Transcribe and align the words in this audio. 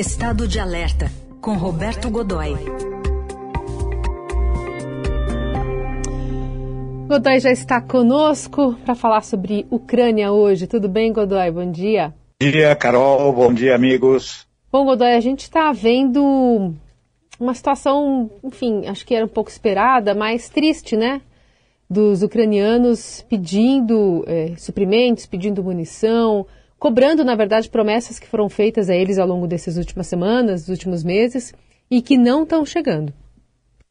Estado 0.00 0.48
de 0.48 0.58
Alerta, 0.58 1.10
com 1.42 1.58
Roberto 1.58 2.08
Godoy. 2.08 2.54
Godoy 7.06 7.38
já 7.38 7.50
está 7.50 7.82
conosco 7.82 8.74
para 8.82 8.94
falar 8.94 9.20
sobre 9.20 9.66
Ucrânia 9.70 10.32
hoje. 10.32 10.66
Tudo 10.66 10.88
bem, 10.88 11.12
Godoy? 11.12 11.50
Bom 11.50 11.70
dia. 11.70 12.14
Bom 12.42 12.50
dia, 12.50 12.74
Carol. 12.76 13.30
Bom 13.34 13.52
dia, 13.52 13.74
amigos. 13.74 14.46
Bom, 14.72 14.86
Godoy, 14.86 15.12
a 15.12 15.20
gente 15.20 15.40
está 15.40 15.70
vendo 15.70 16.72
uma 17.38 17.52
situação, 17.52 18.30
enfim, 18.42 18.86
acho 18.86 19.04
que 19.04 19.14
era 19.14 19.26
um 19.26 19.28
pouco 19.28 19.50
esperada, 19.50 20.14
mas 20.14 20.48
triste, 20.48 20.96
né? 20.96 21.20
Dos 21.90 22.22
ucranianos 22.22 23.22
pedindo 23.28 24.24
é, 24.26 24.54
suprimentos, 24.56 25.26
pedindo 25.26 25.62
munição, 25.62 26.46
cobrando, 26.80 27.22
na 27.22 27.36
verdade, 27.36 27.70
promessas 27.70 28.18
que 28.18 28.26
foram 28.26 28.48
feitas 28.48 28.88
a 28.88 28.96
eles 28.96 29.18
ao 29.18 29.28
longo 29.28 29.46
dessas 29.46 29.76
últimas 29.76 30.06
semanas, 30.06 30.62
dos 30.62 30.70
últimos 30.70 31.04
meses, 31.04 31.52
e 31.90 32.00
que 32.00 32.16
não 32.16 32.44
estão 32.44 32.64
chegando. 32.64 33.12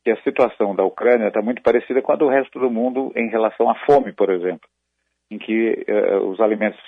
A 0.07 0.21
situação 0.23 0.75
da 0.75 0.83
Ucrânia 0.83 1.27
está 1.27 1.39
muito 1.39 1.61
parecida 1.61 2.01
com 2.01 2.11
a 2.11 2.15
do 2.15 2.27
resto 2.27 2.59
do 2.59 2.71
mundo 2.71 3.11
em 3.15 3.29
relação 3.29 3.69
à 3.69 3.75
fome, 3.85 4.11
por 4.11 4.31
exemplo, 4.31 4.67
em 5.29 5.37
que 5.37 5.85
uh, 5.87 6.25
os 6.27 6.39
alimentos 6.39 6.79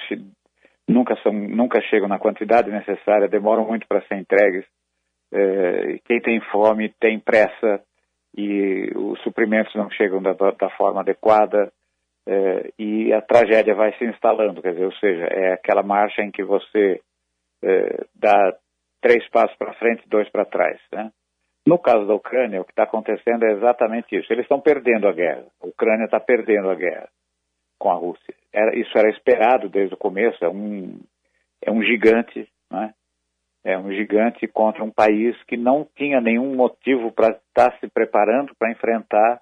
nunca, 0.89 1.15
são, 1.21 1.31
nunca 1.31 1.79
chegam 1.83 2.07
na 2.07 2.17
quantidade 2.17 2.71
necessária, 2.71 3.27
demoram 3.27 3.67
muito 3.67 3.87
para 3.87 4.01
ser 4.07 4.15
entregues. 4.15 4.65
Uh, 5.31 6.01
quem 6.05 6.19
tem 6.19 6.41
fome 6.51 6.89
tem 6.99 7.19
pressa 7.19 7.79
e 8.35 8.91
os 8.95 9.21
suprimentos 9.21 9.75
não 9.75 9.91
chegam 9.91 10.19
da, 10.19 10.33
da 10.33 10.69
forma 10.71 11.01
adequada 11.01 11.71
é, 12.27 12.71
e 12.77 13.11
a 13.13 13.21
tragédia 13.21 13.73
vai 13.73 13.93
se 13.97 14.05
instalando, 14.05 14.61
quer 14.61 14.73
dizer, 14.73 14.85
ou 14.85 14.93
seja, 14.93 15.25
é 15.25 15.53
aquela 15.53 15.83
marcha 15.83 16.21
em 16.21 16.31
que 16.31 16.43
você 16.43 17.01
é, 17.63 18.05
dá 18.15 18.55
três 19.01 19.27
passos 19.29 19.55
para 19.57 19.73
frente 19.73 20.07
dois 20.07 20.29
para 20.29 20.45
trás. 20.45 20.79
Né? 20.91 21.11
No 21.65 21.79
caso 21.79 22.05
da 22.05 22.13
Ucrânia, 22.13 22.61
o 22.61 22.65
que 22.65 22.71
está 22.71 22.83
acontecendo 22.83 23.43
é 23.43 23.53
exatamente 23.53 24.15
isso. 24.15 24.31
Eles 24.31 24.45
estão 24.45 24.59
perdendo 24.59 25.07
a 25.07 25.11
guerra. 25.11 25.45
A 25.61 25.67
Ucrânia 25.67 26.05
está 26.05 26.19
perdendo 26.19 26.69
a 26.69 26.75
guerra 26.75 27.09
com 27.79 27.89
a 27.89 27.95
Rússia. 27.95 28.33
Era, 28.53 28.75
isso 28.77 28.95
era 28.97 29.09
esperado 29.09 29.69
desde 29.69 29.93
o 29.93 29.97
começo. 29.97 30.43
É 30.43 30.49
um, 30.49 30.99
é 31.61 31.71
um 31.71 31.81
gigante, 31.83 32.47
né? 32.69 32.93
É 33.63 33.77
um 33.77 33.91
gigante 33.91 34.47
contra 34.47 34.83
um 34.83 34.89
país 34.89 35.35
que 35.43 35.55
não 35.55 35.87
tinha 35.95 36.19
nenhum 36.19 36.55
motivo 36.55 37.11
para 37.11 37.29
estar 37.29 37.77
se 37.79 37.87
preparando 37.87 38.55
para 38.55 38.71
enfrentar 38.71 39.39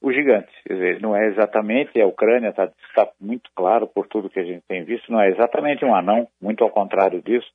o 0.00 0.12
gigante. 0.12 0.52
Quer 0.64 0.74
dizer, 0.74 1.00
não 1.00 1.16
é 1.16 1.26
exatamente, 1.26 2.00
a 2.00 2.06
Ucrânia 2.06 2.50
está 2.50 2.70
tá 2.94 3.10
muito 3.20 3.50
claro 3.54 3.86
por 3.86 4.06
tudo 4.06 4.30
que 4.30 4.40
a 4.40 4.44
gente 4.44 4.62
tem 4.66 4.84
visto, 4.84 5.10
não 5.10 5.20
é 5.20 5.28
exatamente 5.28 5.84
um 5.84 5.94
anão, 5.94 6.28
muito 6.40 6.62
ao 6.62 6.70
contrário 6.70 7.22
disso. 7.22 7.50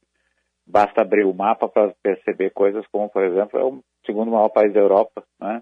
Basta 0.66 1.02
abrir 1.02 1.26
o 1.26 1.34
mapa 1.34 1.68
para 1.68 1.94
perceber 2.02 2.52
coisas 2.52 2.86
como, 2.88 3.10
por 3.10 3.24
exemplo, 3.24 3.60
é 3.60 3.64
o 3.64 3.84
segundo 4.06 4.32
maior 4.32 4.50
país 4.50 4.74
da 4.74 4.80
Europa, 4.80 5.24
né? 5.40 5.62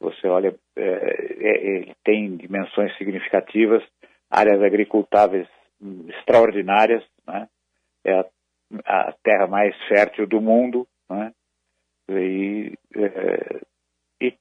Você 0.00 0.28
olha, 0.28 0.54
é, 0.76 0.82
é, 0.82 1.66
ele 1.66 1.94
tem 2.04 2.36
dimensões 2.36 2.96
significativas, 2.96 3.82
áreas 4.30 4.62
agricultáveis 4.62 5.48
extraordinárias, 6.08 7.04
né? 7.26 7.48
É 8.04 8.12
a, 8.12 8.24
a 8.86 9.12
terra 9.22 9.46
mais 9.46 9.74
fértil 9.86 10.26
do 10.26 10.40
mundo, 10.40 10.86
né? 11.08 11.32
E 12.10 12.72
é, 12.96 13.60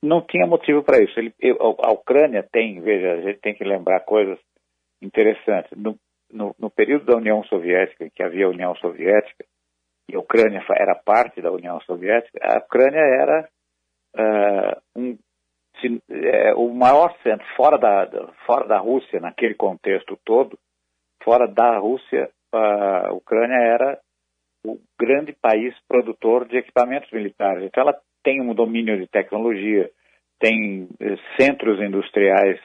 não 0.08 0.22
tinha 0.22 0.48
motivo 0.48 0.84
para 0.84 1.04
isso. 1.04 1.20
Ele, 1.20 1.34
a 1.84 1.92
Ucrânia 1.92 2.44
tem, 2.52 2.80
veja, 2.82 3.14
a 3.14 3.22
gente 3.22 3.40
tem 3.40 3.54
que 3.54 3.64
lembrar 3.64 4.00
coisas 4.02 4.40
interessantes. 5.02 5.72
No, 5.78 5.98
no, 6.32 6.56
no 6.60 6.70
período 6.70 7.06
da 7.06 7.18
União 7.18 7.44
Soviética, 7.44 8.06
em 8.06 8.10
que 8.10 8.24
havia 8.24 8.46
a 8.46 8.50
União 8.50 8.76
Soviética, 8.76 9.46
e 10.10 10.16
a 10.16 10.20
Ucrânia 10.20 10.64
era 10.72 10.96
parte 10.96 11.42
da 11.42 11.52
União 11.52 11.80
Soviética, 11.82 12.40
a 12.42 12.60
Ucrânia 12.60 13.00
era 13.00 13.50
uh, 14.16 15.00
um, 15.00 15.18
se, 15.82 16.02
é, 16.10 16.54
o 16.56 16.74
maior 16.74 17.14
centro, 17.22 17.46
fora 17.56 17.78
da, 17.78 18.08
fora 18.46 18.68
da 18.68 18.80
Rússia, 18.80 19.20
naquele 19.20 19.56
contexto 19.56 20.18
todo, 20.26 20.58
fora 21.24 21.48
da 21.48 21.78
Rússia, 21.78 22.30
a 22.54 23.12
Ucrânia 23.14 23.58
era 23.58 24.00
o 24.66 24.80
grande 25.00 25.34
país 25.34 25.76
produtor 25.88 26.48
de 26.48 26.58
equipamentos 26.58 27.12
militares. 27.12 27.64
Então 27.64 27.84
ela 27.84 28.00
tem 28.24 28.42
um 28.42 28.54
domínio 28.54 28.98
de 28.98 29.08
tecnologia, 29.08 29.90
tem 30.40 30.88
eh, 31.00 31.16
centros 31.40 31.80
industriais 31.82 32.60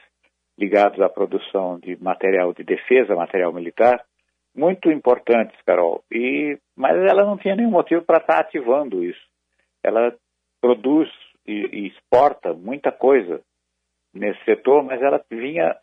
ligados 0.57 0.99
à 1.01 1.09
produção 1.09 1.79
de 1.79 1.95
material 2.01 2.53
de 2.53 2.63
defesa, 2.63 3.15
material 3.15 3.51
militar, 3.51 4.03
muito 4.55 4.91
importantes, 4.91 5.59
Carol. 5.65 6.03
E, 6.11 6.57
mas 6.75 6.95
ela 6.95 7.25
não 7.25 7.37
tinha 7.37 7.55
nenhum 7.55 7.71
motivo 7.71 8.03
para 8.03 8.19
estar 8.19 8.35
tá 8.35 8.39
ativando 8.41 9.03
isso. 9.03 9.21
Ela 9.83 10.15
produz 10.61 11.09
e, 11.45 11.53
e, 11.53 11.87
exporta 11.87 12.53
muita 12.53 12.91
coisa 12.91 13.41
nesse 14.13 14.43
setor, 14.45 14.83
mas 14.83 15.01
ela 15.01 15.23
vinha 15.29 15.75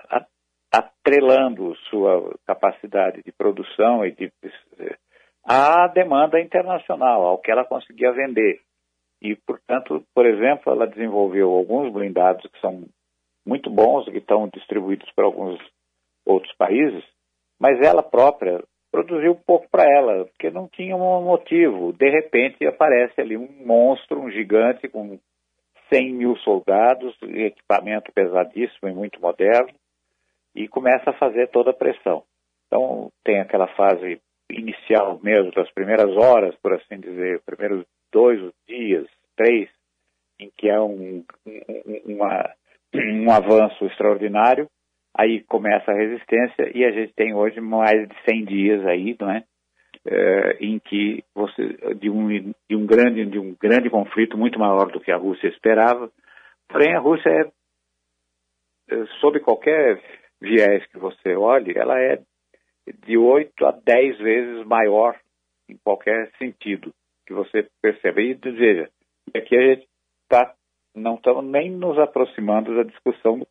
atrelando 0.73 1.75
sua 1.91 2.33
capacidade 2.47 3.23
de 3.25 3.33
produção 3.33 4.07
e 4.07 4.13
de, 4.13 4.33
eh, 4.79 4.97
à 5.45 5.89
demanda 5.89 6.41
internacional, 6.41 7.23
ao 7.27 7.39
que 7.39 7.51
ela 7.51 7.65
conseguia 7.65 8.13
vender. 8.13 8.61
E, 9.21 9.37
portanto, 9.37 10.03
por 10.15 10.27
exemplo, 10.27 10.73
ela 10.73 10.87
desenvolveu 10.87 11.51
alguns 11.51 11.93
blindados 11.93 12.51
que 12.51 12.61
são 12.61 12.85
muito 13.47 13.71
bons, 13.71 14.05
que 14.07 14.19
estão 14.19 14.49
distribuídos 14.49 15.11
para 15.13 15.25
alguns 15.25 15.59
outros 16.25 16.55
países, 16.57 17.05
mas 17.59 17.81
ela 17.81 18.03
própria 18.03 18.63
produziu 18.91 19.37
pouco 19.47 19.69
para 19.71 19.85
ela, 19.85 20.25
porque 20.25 20.51
não 20.51 20.69
tinha 20.69 20.97
um 20.97 21.25
motivo. 21.25 21.93
De 21.93 22.09
repente 22.11 22.67
aparece 22.67 23.21
ali 23.21 23.37
um 23.37 23.49
monstro, 23.65 24.21
um 24.21 24.31
gigante 24.31 24.89
com 24.89 25.19
100 25.93 26.13
mil 26.13 26.37
soldados, 26.39 27.17
equipamento 27.23 28.13
pesadíssimo 28.13 28.89
e 28.89 28.93
muito 28.93 29.21
moderno, 29.21 29.73
e 30.55 30.67
começa 30.67 31.11
a 31.11 31.19
fazer 31.19 31.49
toda 31.49 31.71
a 31.71 31.75
pressão. 31.75 32.25
Então 32.67 33.11
tem 33.25 33.41
aquela 33.41 33.69
fase 33.69 34.21
inicial 34.51 35.21
mesmo, 35.23 35.53
das 35.53 35.71
primeiras 35.73 36.11
horas, 36.17 36.55
por 36.57 36.73
assim 36.73 36.99
dizer, 36.99 37.41
primeiros 37.45 37.85
dois 38.13 38.41
dias, 38.67 39.07
três, 39.37 39.69
em 40.39 40.51
que 40.57 40.71
há 40.71 40.83
um, 40.83 41.25
um, 41.47 42.15
uma, 42.15 42.55
um 42.95 43.31
avanço 43.31 43.85
extraordinário, 43.87 44.69
aí 45.15 45.43
começa 45.45 45.91
a 45.91 45.95
resistência 45.95 46.71
e 46.75 46.85
a 46.85 46.91
gente 46.91 47.13
tem 47.15 47.35
hoje 47.35 47.61
mais 47.61 48.09
de 48.09 48.15
100 48.29 48.45
dias 48.45 48.87
aí, 48.87 49.17
não 49.21 49.31
é? 49.31 49.45
é 50.07 50.57
em 50.61 50.79
que 50.79 51.23
você 51.35 51.95
de 51.97 52.09
um, 52.09 52.29
de 52.69 52.77
um 52.77 52.87
grande 52.87 53.27
de 53.27 53.39
um 53.39 53.55
grande 53.61 53.91
conflito 53.91 54.39
muito 54.39 54.59
maior 54.59 54.91
do 54.91 55.01
que 55.01 55.11
a 55.11 55.17
Rússia 55.17 55.49
esperava. 55.49 56.11
Porém, 56.69 56.95
a 56.95 57.01
Rússia 57.01 57.29
é, 57.29 58.95
é 58.95 59.07
sob 59.21 59.41
qualquer 59.41 60.01
viés 60.41 60.87
que 60.87 60.99
você 60.99 61.35
olhe, 61.35 61.77
ela 61.77 62.01
é 62.01 62.21
de 63.05 63.19
8 63.19 63.67
a 63.67 63.73
10 63.73 64.19
vezes 64.19 64.67
maior 64.67 65.19
em 65.69 65.77
qualquer 65.77 66.31
sentido 66.39 66.93
que 67.31 67.35
você 67.35 67.71
perceba. 67.81 68.21
E 68.21 68.35
veja, 68.35 68.91
aqui 69.33 69.57
a 69.57 69.63
gente 69.63 69.89
tá, 70.29 70.53
não 70.93 71.15
estamos 71.15 71.45
nem 71.45 71.71
nos 71.71 71.97
aproximando 71.97 72.75
da 72.75 72.83
discussão 72.83 73.47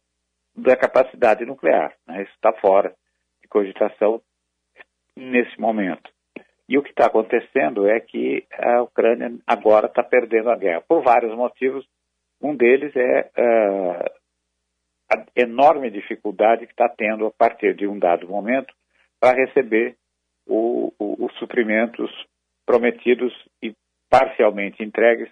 da 0.54 0.76
capacidade 0.76 1.46
nuclear. 1.46 1.96
Né? 2.06 2.24
Isso 2.24 2.34
está 2.34 2.52
fora 2.60 2.94
de 3.42 3.48
cogitação 3.48 4.22
nesse 5.16 5.58
momento. 5.60 6.12
E 6.68 6.78
o 6.78 6.84
que 6.84 6.90
está 6.90 7.06
acontecendo 7.06 7.88
é 7.88 8.02
que 8.02 8.46
a 8.52 8.84
Ucrânia 8.84 9.32
agora 9.48 9.88
está 9.88 10.04
perdendo 10.04 10.50
a 10.50 10.58
guerra, 10.58 10.82
por 10.82 11.02
vários 11.02 11.34
motivos. 11.36 11.88
Um 12.42 12.56
deles 12.56 12.94
é 12.98 13.32
uh, 13.38 14.06
a 15.12 15.26
enorme 15.38 15.90
dificuldade 15.90 16.68
que 16.68 16.74
está 16.74 16.90
tendo 16.90 17.26
a 17.26 17.32
partir 17.32 17.74
de 17.76 17.88
um 17.88 17.98
dado 17.98 18.28
momento 18.28 18.74
para 19.22 19.38
receber 19.38 19.96
o, 20.46 20.94
o, 21.00 21.26
os 21.26 21.34
suprimentos 21.40 22.12
prometidos 22.70 23.34
e 23.64 23.74
parcialmente 24.08 24.84
entregues 24.84 25.28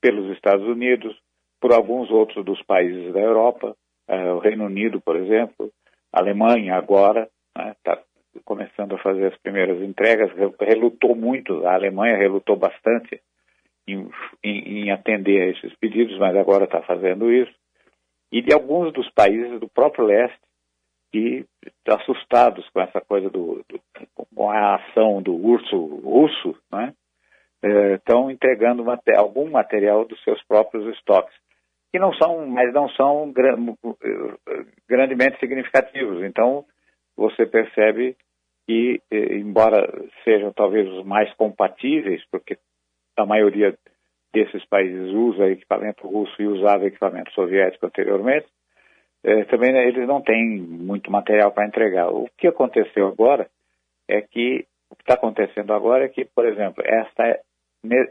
pelos 0.00 0.34
Estados 0.34 0.66
Unidos, 0.66 1.16
por 1.60 1.72
alguns 1.72 2.10
outros 2.10 2.44
dos 2.44 2.60
países 2.64 3.14
da 3.14 3.20
Europa, 3.20 3.76
uh, 4.10 4.34
o 4.34 4.40
Reino 4.40 4.64
Unido, 4.64 5.00
por 5.00 5.14
exemplo, 5.14 5.70
a 6.12 6.18
Alemanha 6.18 6.74
agora 6.74 7.28
está 7.56 7.94
né, 7.94 8.02
começando 8.44 8.96
a 8.96 8.98
fazer 8.98 9.26
as 9.26 9.38
primeiras 9.38 9.80
entregas, 9.80 10.32
relutou 10.60 11.14
muito, 11.14 11.64
a 11.64 11.74
Alemanha 11.74 12.16
relutou 12.16 12.56
bastante 12.56 13.22
em, 13.86 14.10
em, 14.42 14.86
em 14.86 14.90
atender 14.90 15.42
a 15.42 15.50
esses 15.50 15.72
pedidos, 15.76 16.18
mas 16.18 16.34
agora 16.34 16.64
está 16.64 16.82
fazendo 16.82 17.32
isso, 17.32 17.54
e 18.32 18.42
de 18.42 18.52
alguns 18.52 18.92
dos 18.92 19.08
países 19.10 19.60
do 19.60 19.68
próprio 19.68 20.04
leste 20.04 20.40
assustados 21.88 22.68
com 22.70 22.80
essa 22.80 23.00
coisa 23.00 23.30
do, 23.30 23.64
do 23.68 23.80
com 24.34 24.50
a 24.50 24.76
ação 24.76 25.22
do 25.22 25.34
urso 25.34 25.76
russo, 25.76 26.56
né, 26.72 26.92
estão 27.94 28.30
entregando 28.30 28.84
algum 29.16 29.50
material 29.50 30.04
dos 30.04 30.22
seus 30.22 30.42
próprios 30.44 30.86
estoques, 30.96 31.34
que 31.92 31.98
não 31.98 32.12
são, 32.14 32.46
mas 32.46 32.72
não 32.72 32.88
são 32.90 33.32
grandemente 34.88 35.38
significativos. 35.40 36.22
Então, 36.22 36.64
você 37.16 37.46
percebe 37.46 38.16
que, 38.66 39.00
embora 39.10 39.88
sejam 40.24 40.52
talvez 40.52 40.88
os 40.88 41.04
mais 41.04 41.32
compatíveis, 41.34 42.22
porque 42.30 42.58
a 43.16 43.24
maioria 43.24 43.76
desses 44.34 44.64
países 44.66 45.10
usa 45.12 45.48
equipamento 45.48 46.06
russo 46.06 46.34
e 46.42 46.46
usava 46.46 46.84
equipamento 46.84 47.32
soviético 47.32 47.86
anteriormente, 47.86 48.46
é, 49.24 49.44
também 49.44 49.72
né, 49.72 49.86
eles 49.86 50.06
não 50.06 50.20
têm 50.20 50.58
muito 50.58 51.10
material 51.10 51.52
para 51.52 51.66
entregar. 51.66 52.08
O 52.08 52.28
que 52.36 52.46
aconteceu 52.46 53.08
agora 53.08 53.48
é 54.08 54.20
que 54.20 54.66
o 54.88 54.94
que 54.94 55.02
está 55.02 55.14
acontecendo 55.14 55.72
agora 55.72 56.04
é 56.04 56.08
que, 56.08 56.24
por 56.24 56.46
exemplo, 56.46 56.82
esta 56.86 57.24
é, 57.26 57.40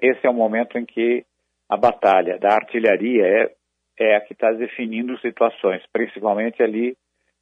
esse 0.01 0.25
é 0.25 0.29
o 0.29 0.33
momento 0.33 0.77
em 0.77 0.85
que 0.85 1.25
a 1.69 1.77
batalha 1.77 2.37
da 2.37 2.53
artilharia 2.53 3.25
é, 3.25 3.51
é 3.97 4.15
a 4.15 4.21
que 4.21 4.33
está 4.33 4.51
definindo 4.51 5.17
situações, 5.19 5.81
principalmente 5.91 6.61
ali 6.61 6.95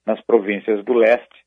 nas 0.05 0.21
províncias 0.21 0.83
do 0.83 0.93
leste, 0.93 1.43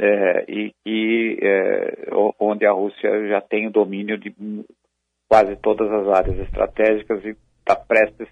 é, 0.00 0.44
e, 0.48 0.74
e 0.86 1.38
é, 1.42 2.08
onde 2.38 2.64
a 2.66 2.72
Rússia 2.72 3.28
já 3.28 3.40
tem 3.40 3.66
o 3.66 3.72
domínio 3.72 4.16
de 4.16 4.34
quase 5.28 5.56
todas 5.56 5.90
as 5.90 6.08
áreas 6.08 6.38
estratégicas 6.38 7.24
e 7.24 7.36
está 7.58 7.76
prestes 7.76 8.28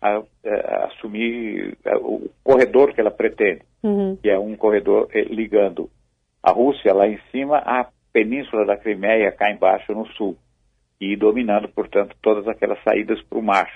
a, 0.00 0.16
a, 0.16 0.22
a 0.44 0.86
assumir 0.86 1.76
a, 1.84 1.96
o 1.98 2.30
corredor 2.42 2.92
que 2.92 3.00
ela 3.00 3.10
pretende, 3.10 3.62
uhum. 3.82 4.16
que 4.16 4.28
é 4.28 4.38
um 4.38 4.56
corredor 4.56 5.08
eh, 5.12 5.22
ligando 5.24 5.90
a 6.42 6.52
Rússia 6.52 6.94
lá 6.94 7.06
em 7.06 7.18
cima 7.30 7.58
à 7.58 7.88
península 8.12 8.64
da 8.64 8.76
Crimeia 8.76 9.32
cá 9.32 9.50
embaixo 9.50 9.92
no 9.92 10.06
sul 10.12 10.36
e 11.00 11.16
dominando, 11.16 11.68
portanto, 11.68 12.16
todas 12.20 12.48
aquelas 12.48 12.82
saídas 12.82 13.20
para 13.22 13.38
o 13.38 13.42
mar, 13.42 13.70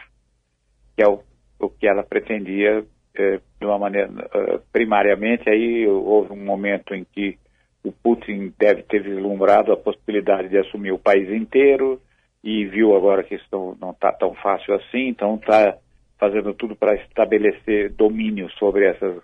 que 0.97 1.03
é 1.03 1.09
o, 1.09 1.23
o 1.61 1.69
que 1.69 1.87
ela 1.87 2.03
pretendia 2.03 2.85
eh, 3.15 3.41
de 3.61 3.67
uma 3.67 3.79
maneira 3.79 4.11
eh, 4.35 4.61
primariamente. 4.73 5.49
Aí 5.49 5.87
houve 5.87 6.33
um 6.33 6.45
momento 6.45 6.95
em 6.95 7.05
que 7.05 7.39
o 7.85 7.93
Putin 7.93 8.53
deve 8.59 8.83
ter 8.83 9.03
vislumbrado 9.03 9.73
a 9.73 9.77
possibilidade 9.77 10.49
de 10.49 10.59
assumir 10.59 10.93
o 10.93 10.99
país 10.99 11.29
inteiro 11.31 12.01
e 12.43 12.65
viu 12.65 12.97
agora 12.97 13.23
que 13.23 13.37
isso 13.37 13.77
não 13.81 13.91
está 13.91 14.13
tão 14.13 14.35
fácil 14.35 14.75
assim, 14.75 15.09
então 15.09 15.37
está 15.37 15.77
fazendo 16.23 16.55
tudo 16.55 16.77
para 16.77 16.95
estabelecer 16.95 17.91
domínio 17.95 18.49
sobre 18.53 18.87
essas 18.87 19.21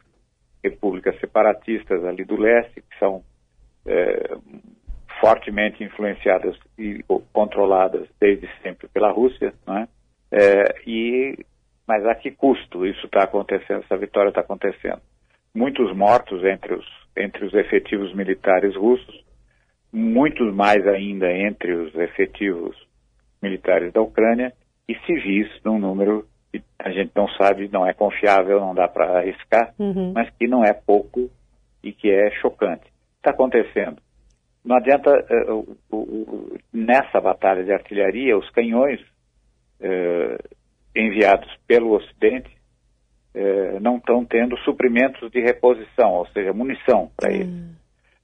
repúblicas 0.64 1.16
separatistas 1.20 2.04
ali 2.04 2.24
do 2.24 2.34
leste, 2.34 2.80
que 2.80 2.98
são 2.98 3.22
é, 3.86 4.36
fortemente 5.20 5.84
influenciadas 5.84 6.56
e 6.76 7.04
controladas 7.32 8.08
desde 8.18 8.50
sempre 8.64 8.88
pela 8.88 9.12
Rússia, 9.12 9.54
não 9.64 9.78
é? 9.78 9.88
e, 10.84 11.38
mas 11.86 12.04
a 12.04 12.16
que 12.16 12.32
custo 12.32 12.84
isso 12.84 13.06
está 13.06 13.22
acontecendo, 13.22 13.84
essa 13.84 13.96
vitória 13.96 14.30
está 14.30 14.40
acontecendo? 14.40 15.00
Muitos 15.54 15.96
mortos 15.96 16.44
entre 16.44 16.74
os, 16.74 16.86
entre 17.16 17.44
os 17.44 17.54
efetivos 17.54 18.12
militares 18.12 18.74
russos, 18.74 19.24
muitos 19.92 20.52
mais 20.52 20.84
ainda 20.84 21.32
entre 21.32 21.72
os 21.74 21.94
efetivos 21.94 22.76
militares 23.40 23.92
da 23.92 24.02
Ucrânia 24.02 24.52
e 24.88 24.96
civis 25.06 25.48
num 25.64 25.78
número 25.78 26.26
a 26.78 26.90
gente 26.90 27.10
não 27.14 27.28
sabe, 27.30 27.68
não 27.72 27.86
é 27.86 27.92
confiável, 27.92 28.60
não 28.60 28.74
dá 28.74 28.88
para 28.88 29.18
arriscar, 29.18 29.74
uhum. 29.78 30.12
mas 30.14 30.30
que 30.30 30.46
não 30.46 30.64
é 30.64 30.72
pouco 30.72 31.30
e 31.82 31.92
que 31.92 32.10
é 32.10 32.30
chocante. 32.40 32.86
Está 33.16 33.30
acontecendo. 33.30 34.00
Não 34.64 34.76
adianta, 34.76 35.10
uh, 35.10 35.76
uh, 35.90 35.96
uh, 35.96 36.58
nessa 36.72 37.20
batalha 37.20 37.64
de 37.64 37.72
artilharia, 37.72 38.36
os 38.36 38.48
canhões 38.50 39.00
eh, 39.80 40.38
enviados 40.94 41.48
pelo 41.66 41.94
Ocidente 41.94 42.50
eh, 43.34 43.78
não 43.80 43.98
estão 43.98 44.24
tendo 44.24 44.56
suprimentos 44.58 45.30
de 45.30 45.40
reposição, 45.40 46.14
ou 46.14 46.26
seja, 46.28 46.52
munição 46.52 47.10
para 47.16 47.30
uhum. 47.30 47.36
eles. 47.36 47.76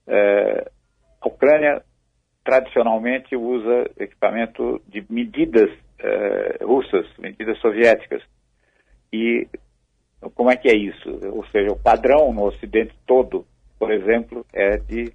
Eh, 0.08 0.70
a 1.20 1.28
Ucrânia 1.28 1.82
tradicionalmente 2.44 3.36
usa 3.36 3.90
equipamento 3.98 4.82
de 4.86 5.02
medidas 5.08 5.70
uh, 5.70 6.66
russas, 6.66 7.06
medidas 7.16 7.58
soviéticas. 7.60 8.22
E 9.14 9.46
como 10.34 10.50
é 10.50 10.56
que 10.56 10.68
é 10.68 10.74
isso? 10.74 11.08
Ou 11.32 11.46
seja, 11.46 11.70
o 11.70 11.78
padrão 11.78 12.32
no 12.32 12.46
Ocidente 12.46 12.92
todo, 13.06 13.46
por 13.78 13.92
exemplo, 13.92 14.44
é 14.52 14.76
de 14.78 15.12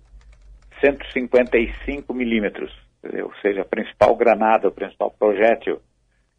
155 0.80 2.14
milímetros. 2.14 2.72
Ou 3.04 3.34
seja, 3.42 3.62
a 3.62 3.66
principal 3.66 4.16
granada, 4.16 4.70
o 4.70 4.72
principal 4.72 5.12
projétil 5.12 5.82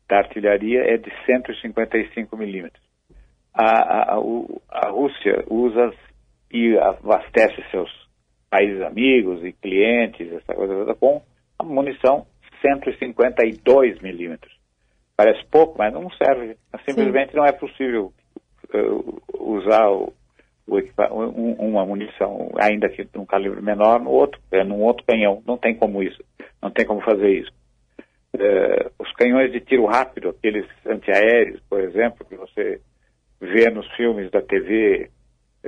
da 0.09 0.19
artilharia 0.19 0.81
é 0.81 0.97
de 0.97 1.11
155 1.27 2.35
milímetros. 2.35 2.83
A, 3.53 4.15
a, 4.15 4.19
a, 4.71 4.89
Rússia 4.89 5.45
usa 5.51 5.93
e 6.51 6.79
abastece 6.79 7.63
seus 7.71 7.91
países 8.49 8.81
amigos 8.81 9.45
e 9.45 9.53
clientes, 9.53 10.33
essa 10.33 10.55
coisa 10.55 10.75
toda, 10.75 10.95
com 10.95 11.23
a 11.59 11.65
munição 11.65 12.27
152 12.63 14.01
milímetros. 14.01 14.60
Parece 15.21 15.45
pouco, 15.51 15.77
mas 15.77 15.93
não 15.93 16.09
serve. 16.13 16.57
Simplesmente 16.89 17.33
Sim. 17.33 17.37
não 17.37 17.45
é 17.45 17.53
possível 17.53 18.11
uh, 18.73 19.23
usar 19.39 19.87
o, 19.91 20.15
o 20.67 20.79
um, 21.13 21.53
uma 21.59 21.85
munição, 21.85 22.51
ainda 22.59 22.89
que 22.89 23.05
de 23.05 23.19
um 23.19 23.27
calibre 23.27 23.61
menor, 23.61 24.01
no 24.01 24.09
outro, 24.09 24.41
é, 24.51 24.65
num 24.65 24.81
outro 24.81 25.05
canhão. 25.05 25.43
Não 25.47 25.59
tem 25.59 25.77
como 25.77 26.03
isso. 26.03 26.25
Não 26.63 26.71
tem 26.71 26.87
como 26.87 27.03
fazer 27.03 27.29
isso. 27.39 27.53
Uh, 28.35 28.91
os 28.99 29.13
canhões 29.13 29.53
de 29.53 29.61
tiro 29.61 29.85
rápido, 29.85 30.31
aqueles 30.31 30.67
antiaéreos, 30.87 31.61
por 31.69 31.81
exemplo, 31.81 32.25
que 32.25 32.37
você 32.37 32.81
vê 33.43 33.69
nos 33.69 33.87
filmes 33.97 34.31
da 34.31 34.41
TV, 34.41 35.11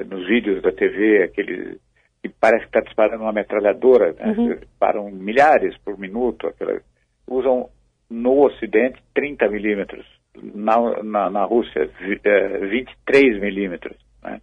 nos 0.06 0.26
vídeos 0.26 0.62
da 0.62 0.72
TV, 0.72 1.24
aqueles 1.24 1.78
que 2.22 2.30
parece 2.30 2.62
que 2.62 2.68
está 2.68 2.80
disparando 2.80 3.22
uma 3.22 3.34
metralhadora, 3.34 4.14
né? 4.14 4.34
uhum. 4.34 4.54
disparam 4.54 5.10
milhares 5.10 5.76
por 5.84 5.98
minuto, 5.98 6.46
aquela... 6.46 6.80
usam 7.28 7.68
no 8.12 8.44
Ocidente 8.44 9.02
30 9.14 9.48
milímetros, 9.48 10.06
na, 10.54 11.02
na, 11.02 11.30
na, 11.30 11.44
Rússia 11.44 11.90
23 12.00 13.36
é, 13.36 13.40
milímetros. 13.40 13.96
Né? 14.22 14.40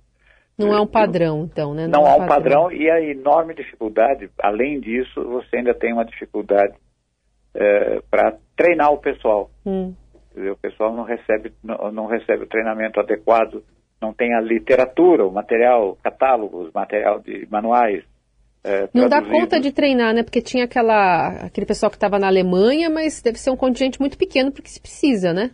Não 0.58 0.74
é 0.74 0.82
um 0.82 0.88
padrão, 0.88 1.48
então, 1.52 1.74
né? 1.74 1.88
Não, 1.88 2.02
não 2.02 2.08
há 2.08 2.16
um 2.16 2.28
padrão. 2.28 2.64
padrão. 2.64 2.72
e 2.72 2.90
a 2.90 3.02
enorme 3.02 3.54
dificuldade, 3.54 4.30
além 4.40 4.80
disso, 4.80 5.24
você 5.24 5.58
ainda 5.58 5.74
tem 5.74 5.94
uma 5.94 6.06
dificuldade 6.06 6.74
é, 7.54 8.02
para 8.10 8.38
treinar 8.56 8.92
o 8.92 8.98
pessoal. 8.98 9.50
Hum. 9.66 9.94
O 10.36 10.56
pessoal 10.58 10.96
não 10.96 11.04
recebe, 11.04 11.52
não, 11.64 11.92
não 11.92 12.06
recebe 12.06 12.44
o 12.44 12.48
treinamento 12.48 13.00
adequado 13.00 13.64
não 14.02 14.14
tem 14.14 14.34
a 14.34 14.40
literatura, 14.40 15.26
o 15.26 15.32
material, 15.32 15.98
catálogos, 16.02 16.72
material 16.74 17.20
de 17.20 17.48
manuais. 17.52 18.04
É, 18.64 18.90
não 18.94 19.08
dá 19.08 19.22
conta 19.22 19.60
de 19.60 19.72
treinar, 19.72 20.14
né? 20.14 20.24
Porque 20.24 20.42
tinha 20.42 20.66
aquela, 20.66 21.46
aquele 21.46 21.66
pessoal 21.66 21.90
que 21.90 21.96
estava 21.96 22.20
na 22.20 22.28
Alemanha, 22.28 22.90
mas 22.90 23.22
deve 23.22 23.38
ser 23.38 23.52
um 23.52 23.56
contingente 23.56 24.00
muito 24.00 24.18
pequeno 24.18 24.52
porque 24.52 24.70
se 24.70 24.82
precisa, 24.82 25.34
né? 25.34 25.52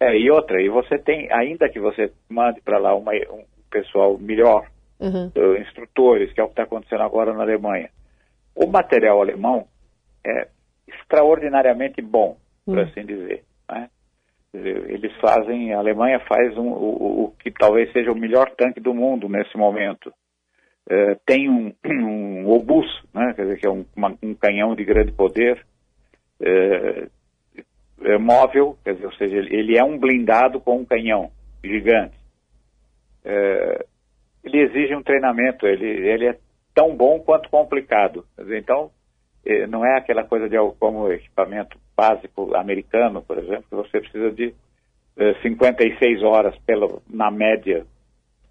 É, 0.00 0.16
e 0.16 0.30
outra, 0.30 0.60
e 0.60 0.68
você 0.68 0.96
tem, 0.98 1.30
ainda 1.32 1.68
que 1.68 1.80
você 1.80 2.12
mande 2.28 2.60
para 2.60 2.78
lá 2.78 2.94
uma, 2.94 3.12
um 3.12 3.44
pessoal 3.70 4.16
melhor, 4.18 4.68
uhum. 5.00 5.30
uh, 5.36 5.56
instrutores, 5.56 6.32
que 6.32 6.40
é 6.40 6.44
o 6.44 6.46
que 6.46 6.52
está 6.52 6.62
acontecendo 6.64 7.02
agora 7.02 7.32
na 7.32 7.42
Alemanha, 7.42 7.90
o 8.54 8.66
material 8.66 9.20
alemão 9.20 9.66
é 10.24 10.48
extraordinariamente 10.86 12.00
bom, 12.00 12.36
por 12.64 12.78
uhum. 12.78 12.84
assim 12.84 13.04
dizer. 13.04 13.44
Né? 13.70 13.88
Eles 14.54 15.12
fazem, 15.20 15.74
a 15.74 15.78
Alemanha 15.78 16.20
faz 16.20 16.56
um, 16.56 16.68
o, 16.68 17.24
o, 17.24 17.34
que 17.38 17.50
talvez 17.50 17.92
seja 17.92 18.10
o 18.10 18.18
melhor 18.18 18.50
tanque 18.56 18.80
do 18.80 18.94
mundo 18.94 19.28
nesse 19.28 19.56
momento. 19.56 20.12
É, 20.88 21.16
tem 21.26 21.48
um, 21.50 21.72
um 21.84 22.48
obus, 22.48 22.86
né, 23.12 23.32
quer 23.34 23.42
dizer, 23.42 23.58
que 23.58 23.66
é 23.66 23.70
um, 23.70 23.84
uma, 23.94 24.16
um 24.22 24.34
canhão 24.34 24.74
de 24.74 24.84
grande 24.84 25.12
poder, 25.12 25.64
é, 26.40 27.08
é 28.02 28.18
móvel, 28.18 28.78
quer 28.84 28.94
dizer, 28.94 29.06
ou 29.06 29.12
seja, 29.12 29.36
ele, 29.36 29.76
é 29.76 29.84
um 29.84 29.98
blindado 29.98 30.60
com 30.60 30.78
um 30.78 30.84
canhão 30.84 31.30
gigante. 31.62 32.16
É, 33.24 33.84
ele 34.44 34.62
exige 34.62 34.94
um 34.94 35.02
treinamento, 35.02 35.66
ele, 35.66 35.86
ele 35.86 36.28
é 36.28 36.38
tão 36.74 36.96
bom 36.96 37.20
quanto 37.20 37.50
complicado. 37.50 38.24
Dizer, 38.38 38.58
então, 38.58 38.90
é, 39.44 39.66
não 39.66 39.84
é 39.84 39.98
aquela 39.98 40.24
coisa 40.24 40.48
de 40.48 40.56
como 40.78 41.12
equipamento 41.12 41.78
básico 41.96 42.54
americano, 42.54 43.20
por 43.22 43.38
exemplo, 43.38 43.64
que 43.68 43.74
você 43.74 44.00
precisa 44.00 44.30
de 44.30 44.54
56 45.42 46.22
eh, 46.22 46.24
horas 46.24 46.56
pela, 46.60 47.00
na 47.10 47.30
média 47.30 47.84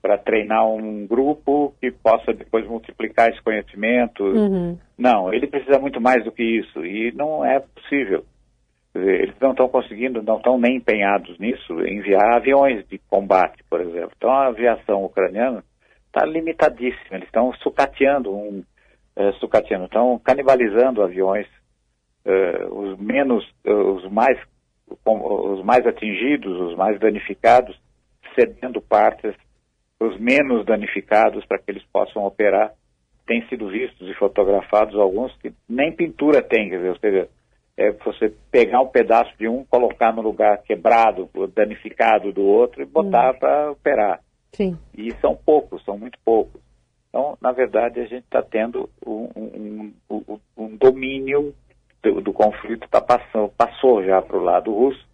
para 0.08 0.18
treinar 0.18 0.66
um 0.66 1.06
grupo 1.06 1.76
que 1.82 1.92
possa 1.92 2.32
depois 2.34 2.66
multiplicar 2.66 3.30
esse 3.30 3.42
conhecimento. 3.42 4.24
Uhum. 4.24 4.78
Não, 4.98 5.34
ele 5.34 5.48
precisa 5.48 5.78
muito 5.80 6.00
mais 6.00 6.24
do 6.24 6.32
que 6.32 6.42
isso 6.42 6.86
e 6.86 7.12
não 7.12 7.44
é 7.44 7.60
possível. 7.60 8.24
Eles 8.96 9.36
não 9.42 9.52
estão 9.52 9.68
conseguindo, 9.68 10.24
não 10.24 10.38
estão 10.38 10.58
nem 10.58 10.78
empenhados 10.78 11.38
nisso, 11.38 11.74
enviar 11.86 12.38
aviões 12.38 12.88
de 12.88 12.98
combate, 13.10 13.62
por 13.70 13.82
exemplo. 13.82 14.14
Então 14.16 14.32
a 14.32 14.48
aviação 14.48 15.04
ucraniana 15.04 15.62
está 16.06 16.26
limitadíssima, 16.26 17.18
eles 17.18 17.28
estão 17.28 17.52
sucateando 17.56 18.34
um, 18.34 18.64
uh, 19.18 19.34
sucateando, 19.42 19.86
estão 19.86 20.18
canibalizando 20.20 21.04
aviões 21.04 21.48
uh, 22.26 22.74
os 22.74 22.98
menos, 22.98 23.46
uh, 23.66 23.92
os 23.92 24.10
mais 24.10 24.40
os 25.06 25.66
mais 25.66 25.86
atingidos, 25.86 26.58
os 26.62 26.78
mais 26.78 26.98
danificados, 26.98 27.78
cedendo 28.34 28.82
partes 28.82 29.36
os 30.00 30.20
menos 30.20 30.66
danificados 30.66 31.46
para 31.46 31.58
que 31.58 31.72
eles 31.72 31.84
possam 31.92 32.26
operar. 32.26 32.74
Têm 33.26 33.46
sido 33.48 33.68
vistos 33.68 34.08
e 34.08 34.14
fotografados 34.14 34.96
alguns 34.96 35.36
que 35.38 35.54
nem 35.68 35.92
pintura 35.92 36.42
tem, 36.42 36.70
quer 36.70 36.78
dizer, 36.78 36.90
ou 36.90 37.00
seja, 37.00 37.30
é 37.76 37.92
você 37.92 38.34
pegar 38.52 38.82
um 38.82 38.88
pedaço 38.88 39.32
de 39.38 39.48
um, 39.48 39.64
colocar 39.66 40.14
no 40.14 40.22
lugar 40.22 40.64
quebrado, 40.64 41.30
danificado 41.54 42.32
do 42.32 42.42
outro 42.42 42.82
e 42.82 42.86
botar 42.86 43.32
hum. 43.32 43.40
para 43.40 43.72
operar. 43.72 44.22
Sim. 44.54 44.78
E 44.98 45.14
são 45.20 45.36
poucos, 45.36 45.84
são 45.84 45.98
muito 45.98 46.18
poucos. 46.26 46.62
Então, 47.10 47.38
na 47.42 47.52
verdade, 47.52 48.00
a 48.00 48.06
gente 48.06 48.24
está 48.24 48.42
tendo 48.42 48.90
um, 49.06 49.30
um, 49.36 49.94
um, 50.10 50.40
um 50.58 50.76
domínio 50.76 51.54
do, 52.02 52.22
do 52.22 52.34
conflito, 52.34 52.88
tá 52.90 53.02
passando, 53.02 53.50
passou 53.58 54.04
já 54.04 54.22
para 54.22 54.38
o 54.38 54.44
lado 54.44 54.74
russo, 54.74 55.08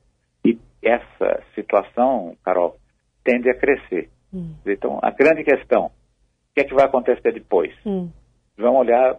e 0.45 0.57
essa 0.81 1.43
situação, 1.55 2.35
Carol, 2.43 2.77
tende 3.23 3.49
a 3.49 3.55
crescer. 3.55 4.09
Hum. 4.33 4.55
Então, 4.65 4.99
a 5.01 5.11
grande 5.11 5.43
questão, 5.43 5.85
o 5.85 6.53
que 6.55 6.61
é 6.61 6.63
que 6.63 6.73
vai 6.73 6.85
acontecer 6.85 7.31
depois? 7.33 7.73
Hum. 7.85 8.09
Vamos 8.57 8.81
olhar 8.81 9.17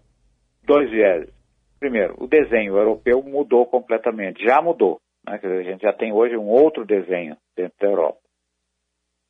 dois 0.65 0.91
viés. 0.91 1.29
Primeiro, 1.79 2.15
o 2.19 2.27
desenho 2.27 2.77
europeu 2.77 3.23
mudou 3.23 3.67
completamente, 3.67 4.43
já 4.45 4.61
mudou. 4.61 5.01
Né? 5.27 5.39
Dizer, 5.39 5.59
a 5.59 5.63
gente 5.63 5.83
já 5.83 5.93
tem 5.93 6.13
hoje 6.13 6.37
um 6.37 6.49
outro 6.49 6.85
desenho 6.85 7.37
dentro 7.57 7.75
da 7.81 7.87
Europa. 7.87 8.19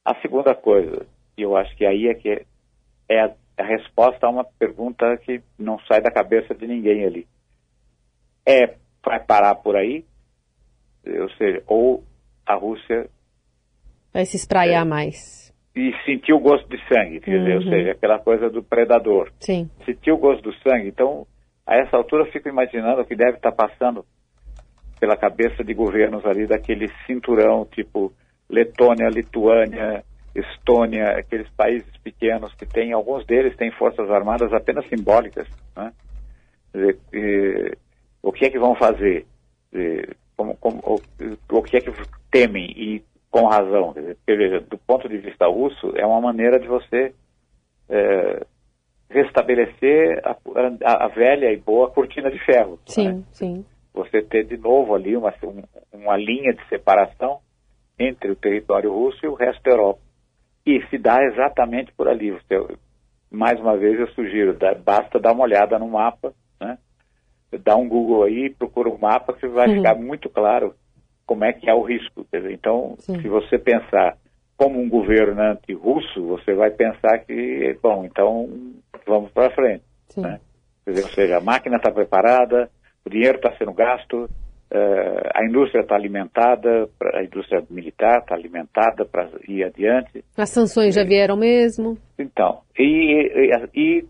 A 0.05 0.15
segunda 0.21 0.55
coisa, 0.55 1.07
e 1.37 1.43
eu 1.43 1.57
acho 1.57 1.75
que 1.77 1.85
aí 1.85 2.09
é 2.09 2.15
que 2.15 2.47
é 3.09 3.21
a, 3.21 3.35
a 3.59 3.65
resposta 3.65 4.27
a 4.27 4.31
uma 4.31 4.45
pergunta 4.45 5.17
que 5.19 5.43
não 5.59 5.79
sai 5.81 6.01
da 6.01 6.11
cabeça 6.11 6.55
de 6.55 6.67
ninguém 6.67 7.05
ali. 7.05 7.27
É, 8.47 8.77
vai 9.05 9.25
parar 9.25 9.55
por 9.57 9.77
aí? 9.77 10.05
Ou 11.07 11.31
seja, 11.31 11.63
ou 11.67 12.05
a 12.47 12.55
Rússia 12.55 13.09
vai 14.15 14.25
se 14.25 14.37
espraiar 14.37 14.83
é, 14.83 14.89
mais. 14.89 15.44
E 15.77 15.93
sentir 16.05 16.33
o 16.33 16.39
gosto 16.39 16.69
de 16.69 16.79
sangue, 16.89 17.21
quer 17.21 17.39
dizer, 17.39 17.57
ou 17.57 17.65
uhum. 17.65 17.71
seja, 17.71 17.93
aquela 17.93 18.19
coisa 18.19 18.49
do 18.49 18.63
predador. 18.63 19.33
Sim. 19.41 19.69
Sentir 19.85 20.13
o 20.13 20.19
gosto 20.19 20.43
do 20.43 20.55
sangue. 20.61 20.89
Então, 20.89 21.27
a 21.67 21.77
essa 21.77 21.97
altura 21.97 22.25
eu 22.25 22.33
fico 22.33 22.49
imaginando 22.49 23.03
o 23.03 23.05
que 23.05 23.17
deve 23.17 23.37
estar 23.39 23.51
passando 23.51 24.05
pela 25.01 25.17
cabeça 25.17 25.65
de 25.65 25.75
governos 25.75 26.25
ali 26.25 26.47
daquele 26.47 26.89
cinturão 27.07 27.67
tipo 27.67 28.13
Letônia, 28.49 29.09
Lituânia, 29.09 30.05
Estônia, 30.35 31.19
aqueles 31.19 31.49
países 31.51 31.97
pequenos 31.99 32.53
que 32.55 32.67
têm, 32.67 32.93
alguns 32.93 33.25
deles 33.27 33.57
têm 33.57 33.71
forças 33.73 34.11
armadas 34.11 34.53
apenas 34.53 34.87
simbólicas. 34.89 35.49
Né? 35.77 35.93
Dizer, 36.75 36.99
e, 37.13 37.77
o 38.23 38.33
que 38.33 38.47
é 38.47 38.51
que 38.51 38.59
vão 38.59 38.75
fazer? 38.75 39.27
E, 39.73 40.09
como, 40.37 40.57
como, 40.57 40.79
o, 40.85 41.01
o, 41.51 41.63
que 41.63 41.77
é 41.77 41.81
que 41.81 41.93
temem? 42.31 42.67
E 42.77 43.03
com 43.35 43.47
razão. 43.49 43.93
Dizer, 43.93 44.15
porque, 44.15 44.37
veja, 44.37 44.61
do 44.61 44.79
ponto 44.79 45.09
de 45.09 45.19
vista 45.19 45.49
russo, 45.49 45.93
é 45.97 46.07
uma 46.07 46.21
maneira 46.21 46.61
de 46.61 46.69
você 46.69 47.13
é, 47.89 48.47
restabelecer 49.11 50.23
a, 50.25 50.37
a, 50.85 51.07
a, 51.07 51.09
velha 51.09 51.53
e 51.53 51.57
boa 51.57 51.91
cortina 51.91 52.31
de 52.31 52.39
ferro. 52.45 52.79
Sim, 52.87 53.09
né? 53.09 53.23
sim. 53.33 53.65
Você 53.93 54.23
ter 54.23 54.45
de 54.45 54.57
novo 54.57 54.95
ali 54.95 55.17
uma, 55.17 55.35
uma 55.93 56.17
linha 56.17 56.55
de 56.55 56.65
separação 56.69 57.41
entre 57.99 58.31
o 58.31 58.37
território 58.37 58.93
russo 58.93 59.19
e 59.25 59.29
o 59.29 59.35
resto 59.35 59.61
da 59.65 59.71
Europa. 59.73 60.01
E 60.65 60.81
se 60.87 60.97
dá 60.97 61.21
exatamente 61.25 61.93
por 61.93 62.07
ali. 62.07 62.31
Você, 62.31 62.77
mais 63.33 63.59
uma 63.59 63.77
vez 63.77 63.99
eu 63.99 64.07
sugiro, 64.11 64.55
dá, 64.55 64.75
basta 64.75 65.19
dar 65.19 65.33
uma 65.33 65.43
olhada 65.43 65.77
no 65.77 65.89
mapa, 65.89 66.33
né? 66.61 66.79
dá 67.65 67.75
um 67.77 67.89
Google 67.89 68.23
aí, 68.23 68.49
procura 68.51 68.89
um 68.89 68.99
mapa 68.99 69.33
que 69.33 69.49
vai 69.49 69.69
uhum. 69.69 69.75
ficar 69.75 69.97
muito 69.97 70.31
claro 70.31 70.73
como 71.27 71.45
é 71.45 71.53
que 71.53 71.69
é 71.69 71.75
o 71.75 71.83
risco. 71.83 72.27
Então, 72.33 72.97
Sim. 72.99 73.21
se 73.21 73.29
você 73.29 73.59
pensar 73.59 74.17
como 74.57 74.81
um 74.81 74.89
governante 74.89 75.73
russo, 75.73 76.27
você 76.27 76.55
vai 76.55 76.71
pensar 76.71 77.19
que, 77.21 77.77
bom, 77.83 78.05
então 78.05 78.49
vamos 79.07 79.31
para 79.33 79.55
frente. 79.55 79.85
Né? 80.17 80.41
Dizer, 80.87 81.03
ou 81.03 81.11
seja, 81.11 81.39
a 81.39 81.41
máquina 81.41 81.77
está 81.77 81.91
preparada, 81.91 82.71
o 83.05 83.11
dinheiro 83.11 83.37
está 83.37 83.57
sendo 83.57 83.73
gasto, 83.73 84.25
uh, 84.25 85.31
a 85.35 85.45
indústria 85.45 85.81
está 85.81 85.97
alimentada, 85.97 86.89
a 87.15 87.25
indústria 87.25 87.63
militar 87.69 88.21
está 88.21 88.35
alimentada 88.35 89.05
para 89.05 89.29
ir 89.49 89.65
adiante. 89.65 90.25
As 90.37 90.51
sanções 90.51 90.95
já 90.95 91.05
vieram 91.05 91.37
mesmo? 91.37 91.99
Então, 92.19 92.61
e, 92.79 93.29
e, 93.35 93.69
e, 93.75 94.05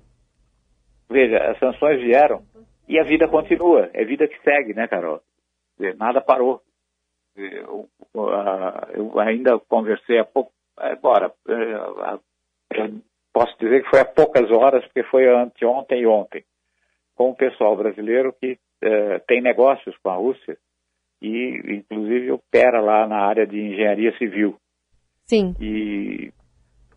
veja, 1.09 1.39
as 1.51 1.59
sanções 1.59 2.01
vieram 2.03 2.43
e 2.89 2.99
a 2.99 3.05
vida 3.05 3.27
continua, 3.29 3.89
é 3.95 4.05
vida 4.05 4.29
que 4.29 4.39
segue, 4.43 4.75
né, 4.75 4.87
Carol? 4.89 5.21
Nada 5.99 6.21
parou. 6.21 6.61
Eu, 7.37 7.89
eu 8.95 9.21
ainda 9.21 9.59
conversei 9.59 10.19
há 10.19 10.25
pouco, 10.25 10.53
agora, 10.77 11.33
eh, 11.49 12.91
posso 13.33 13.59
dizer 13.59 13.83
que 13.83 13.91
foi 13.91 14.01
há 14.01 14.05
poucas 14.05 14.51
horas, 14.51 14.85
porque 14.85 15.03
foi 15.05 15.29
anteontem 15.29 16.03
e 16.03 16.07
ontem, 16.07 16.45
com 17.17 17.31
o 17.31 17.35
pessoal 17.35 17.77
brasileiro 17.77 18.33
que 18.41 18.59
eh, 18.83 19.19
tem 19.27 19.41
negócios 19.41 19.97
com 19.99 20.11
a 20.11 20.15
Rússia 20.15 20.57
e, 21.21 21.61
inclusive, 21.69 22.31
opera 22.31 22.81
lá 22.81 23.07
na 23.07 23.19
área 23.19 23.47
de 23.47 23.59
engenharia 23.59 24.17
civil. 24.19 24.57
Sim. 25.27 25.55
E 25.59 26.33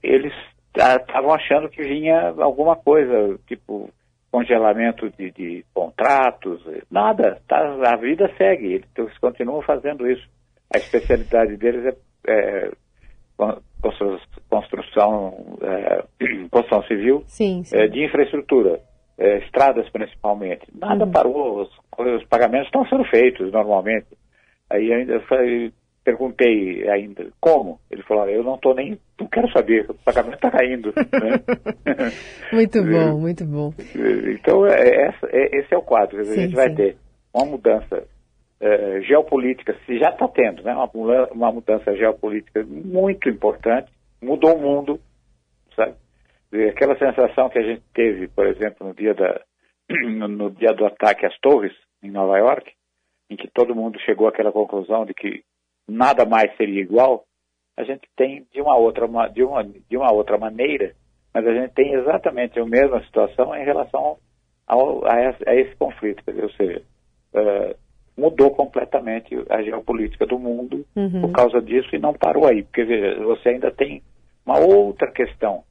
eles 0.04 0.34
estavam 0.76 1.34
achando 1.34 1.70
que 1.70 1.82
vinha 1.82 2.30
alguma 2.38 2.76
coisa, 2.76 3.40
tipo 3.48 3.90
congelamento 4.32 5.10
de, 5.12 5.32
de 5.32 5.66
contratos, 5.74 6.62
nada, 6.92 7.42
tá, 7.48 7.78
a 7.86 7.96
vida 7.96 8.30
segue, 8.38 8.84
eles 8.96 9.18
continuam 9.20 9.62
fazendo 9.62 10.10
isso. 10.10 10.28
A 10.74 10.78
especialidade 10.78 11.56
deles 11.56 11.86
é, 11.86 11.96
é 12.28 12.72
construção, 14.50 15.58
é, 15.62 16.04
construção 16.52 16.84
civil 16.84 17.24
sim, 17.28 17.64
sim. 17.64 17.78
É, 17.78 17.88
de 17.88 18.04
infraestrutura, 18.04 18.82
é, 19.18 19.38
estradas 19.40 19.90
principalmente. 19.90 20.68
Nada 20.74 21.06
uhum. 21.06 21.12
parou, 21.12 21.62
os, 21.62 21.70
os, 21.98 22.24
pagamentos 22.26 22.68
estão 22.68 22.86
sendo 22.88 23.06
feitos 23.06 23.52
normalmente. 23.52 24.08
Aí 24.70 24.92
ainda 24.92 25.20
foi, 25.22 25.72
perguntei 26.04 26.88
ainda 26.90 27.28
como. 27.40 27.80
Ele 27.90 28.04
falou, 28.04 28.28
eu 28.28 28.44
não 28.44 28.56
estou 28.56 28.76
nem, 28.76 29.00
quero 29.38 29.52
saber, 29.52 29.86
o 29.90 29.94
pagamento 29.94 30.36
está 30.36 30.50
caindo. 30.50 30.92
Né? 30.96 32.12
muito 32.52 32.82
bom, 32.84 33.20
muito 33.20 33.46
bom. 33.46 33.74
Então 34.34 34.66
é, 34.66 35.10
é, 35.32 35.60
esse 35.60 35.74
é 35.74 35.78
o 35.78 35.84
quadro, 35.84 36.24
sim, 36.26 36.32
a 36.32 36.36
gente 36.36 36.56
vai 36.56 36.74
ter 36.74 36.98
uma 37.34 37.46
mudança 37.46 38.08
é, 38.60 39.02
geopolítica, 39.02 39.78
se 39.86 40.00
já 40.00 40.10
está 40.10 40.28
tendo, 40.28 40.64
né, 40.64 40.74
uma, 40.74 40.90
uma 41.32 41.52
mudança 41.52 41.96
geopolítica 41.96 42.66
muito 42.66 43.30
importante, 43.30 43.92
mudou 44.22 44.56
o 44.56 44.62
mundo, 44.62 45.00
sabe? 45.76 45.94
Aquela 46.70 46.98
sensação 46.98 47.50
que 47.50 47.60
a 47.60 47.64
gente 47.64 47.84
teve, 47.94 48.28
por 48.30 48.48
exemplo, 48.48 48.88
no 48.88 48.94
dia, 48.96 49.14
da, 49.14 49.42
no 50.30 50.50
dia 50.50 50.74
do 50.74 50.86
ataque 50.86 51.26
às 51.26 51.38
torres, 51.40 51.74
em 52.02 52.10
Nova 52.10 52.38
York, 52.38 52.72
em 53.30 53.36
que 53.36 53.50
todo 53.54 53.76
mundo 53.76 54.00
chegou 54.00 54.28
àquela 54.28 54.52
conclusão 54.52 55.06
de 55.06 55.14
que 55.14 55.44
nada 55.88 56.26
mais 56.26 56.56
seria 56.56 56.82
igual, 56.82 57.27
a 57.78 57.84
gente 57.84 58.10
tem 58.16 58.46
de 58.52 58.60
uma 58.60 58.76
outra, 58.76 59.08
de 59.30 59.44
uma, 59.44 59.64
de 59.64 59.96
uma 59.96 60.12
outra 60.12 60.38
maneira, 60.38 60.94
mas 61.34 61.46
a 61.46 61.54
gente 61.54 61.74
tem 61.74 61.94
exatamente 61.94 62.60
a 62.60 62.66
mesma 62.66 63.00
situação 63.04 63.56
em 63.56 63.64
relação 63.64 64.18
ao, 64.66 65.06
a, 65.06 65.22
esse, 65.22 65.48
a, 65.48 65.56
esse, 65.56 65.76
conflito, 65.76 66.24
ou 66.42 66.50
seja, 66.52 66.82
uh, 67.34 67.76
mudou 68.18 68.50
completamente 68.52 69.36
a 69.50 69.62
geopolítica 69.62 70.26
do 70.26 70.40
mundo 70.40 70.84
uhum. 70.96 71.22
por 71.22 71.32
causa 71.32 71.62
disso 71.62 71.96
e 71.96 72.00
não 72.00 72.14
parou 72.14 72.48
aí, 72.48 72.64
porque 72.64 72.84
veja, 72.84 73.24
você 73.24 73.50
ainda 73.50 73.72
tem 73.72 74.02
uma 74.44 74.58
outra 74.58 75.12
questão. 75.12 75.64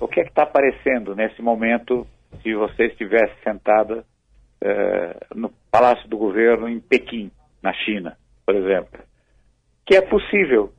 O 0.00 0.06
que 0.06 0.20
é 0.20 0.22
que 0.22 0.30
está 0.30 0.44
aparecendo 0.44 1.16
nesse 1.16 1.42
momento 1.42 2.06
se 2.42 2.54
você 2.54 2.86
estivesse 2.86 3.34
sentada 3.42 4.04
uh, 4.62 5.34
no 5.34 5.50
Palácio 5.70 6.08
do 6.08 6.16
Governo 6.16 6.68
em 6.68 6.78
Pequim, 6.78 7.32
na 7.60 7.72
China, 7.72 8.16
por 8.46 8.54
exemplo? 8.54 9.00
Que 9.84 9.96
é 9.96 10.02
possível, 10.02 10.72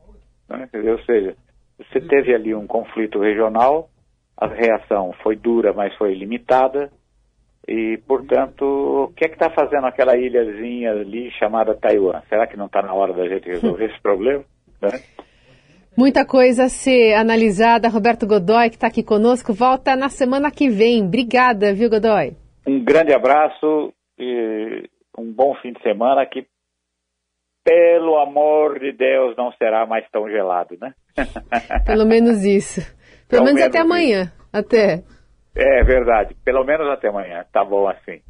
né? 0.50 0.70
ou 0.74 1.00
seja, 1.03 1.36
você 1.77 2.01
teve 2.01 2.34
ali 2.34 2.53
um 2.53 2.68
conflito 2.68 3.20
regional, 3.20 3.89
a 4.36 4.48
reação 4.48 5.13
foi 5.22 5.36
dura, 5.36 5.74
mas 5.74 5.96
foi 5.96 6.13
limitada, 6.13 6.91
e, 7.72 8.00
portanto, 8.08 8.63
o 8.63 9.13
que 9.15 9.25
é 9.25 9.27
que 9.27 9.36
está 9.36 9.51
fazendo 9.51 9.86
aquela 9.86 10.18
ilhazinha 10.18 10.91
ali 10.91 11.29
chamada 11.38 11.75
Taiwan? 11.75 12.20
Será 12.27 12.48
que 12.48 12.58
não 12.58 12.65
está 12.65 12.82
na 12.82 12.94
hora 12.96 13.13
da 13.13 13.27
gente 13.27 13.48
resolver 13.48 13.86
esse 13.86 14.01
problema? 14.01 14.44
Né? 14.82 14.89
Muita 15.96 16.25
coisa 16.25 16.63
a 16.63 16.70
ser 16.70 17.13
analisada. 17.13 17.88
Roberto 17.88 18.25
Godoy, 18.25 18.70
que 18.70 18.75
está 18.75 18.88
aqui 18.88 19.03
conosco, 19.03 19.53
volta 19.53 19.96
na 19.96 20.10
semana 20.10 20.50
que 20.50 20.68
vem. 20.68 21.03
Obrigada, 21.03 21.72
viu, 21.72 21.91
Godoy? 21.91 22.36
Um 22.65 22.84
grande 22.84 23.13
abraço 23.13 23.94
e 24.18 24.89
um 25.15 25.32
bom 25.32 25.53
fim 25.62 25.72
de 25.72 25.82
semana 25.84 26.25
que, 26.25 26.48
pelo 27.63 28.18
amor 28.18 28.80
de 28.80 28.92
Deus, 28.92 29.36
não 29.38 29.51
será 29.54 29.86
mais 29.86 30.10
tão 30.10 30.30
gelado, 30.30 30.78
né? 30.80 30.94
Pelo 31.86 32.06
menos 32.06 32.44
isso. 32.44 32.82
Pelo, 33.28 33.44
Pelo 33.44 33.46
menos, 33.46 33.60
menos, 33.60 33.70
até 33.70 33.80
amanhã. 33.80 34.32
Até. 34.51 35.04
É 35.56 35.84
verdade. 35.84 36.36
Pelo 36.44 36.63
menos 36.63 36.88
até 36.88 37.10
amanhã. 37.10 37.46
Tá 37.51 37.63
bom 37.63 37.88
assim. 37.88 38.22